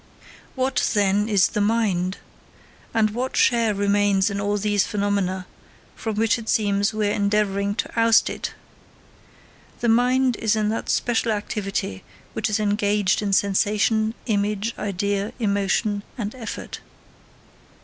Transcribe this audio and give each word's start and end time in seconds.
What, 0.55 0.89
then, 0.95 1.29
is 1.29 1.49
the 1.49 1.61
mind? 1.61 2.17
And 2.91 3.11
what 3.11 3.37
share 3.37 3.75
remains 3.75 4.25
to 4.25 4.31
it 4.31 4.35
in 4.37 4.41
all 4.41 4.57
these 4.57 4.83
phenomena, 4.83 5.45
from 5.95 6.15
which 6.15 6.39
it 6.39 6.49
seems 6.49 6.91
we 6.91 7.07
are 7.07 7.11
endeavouring 7.11 7.75
to 7.75 7.91
oust 7.99 8.27
it? 8.27 8.55
The 9.79 9.89
mind 9.89 10.37
is 10.37 10.55
in 10.55 10.69
that 10.69 10.89
special 10.89 11.31
activity 11.31 12.03
which 12.33 12.49
is 12.49 12.59
engaged 12.59 13.21
in 13.21 13.31
sensation, 13.31 14.15
image, 14.25 14.73
idea, 14.79 15.33
emotion, 15.37 16.01
and 16.17 16.33
effort. 16.33 16.79